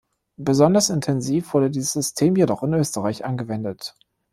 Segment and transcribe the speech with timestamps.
[0.39, 3.93] Besonders intensiv wurde dieses System jedoch in Österreich angewendet.